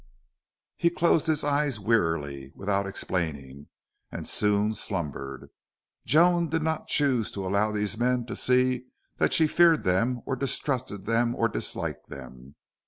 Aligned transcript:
He 0.77 0.89
closed 0.89 1.27
his 1.27 1.43
eyes 1.43 1.79
wearily, 1.79 2.51
without 2.55 2.87
explaining, 2.87 3.67
and 4.11 4.27
soon 4.27 4.73
slumbered. 4.73 5.51
Joan 6.07 6.49
did 6.49 6.63
not 6.63 6.87
choose 6.87 7.29
to 7.33 7.45
allow 7.45 7.71
these 7.71 7.95
men 7.99 8.25
to 8.25 8.35
see 8.35 8.87
that 9.17 9.31
she 9.31 9.45
feared 9.45 9.83
them 9.83 10.21
or 10.25 10.35
distrusted 10.35 11.05
them 11.05 11.35
or 11.35 11.47
disliked 11.47 12.09
them. 12.09 12.55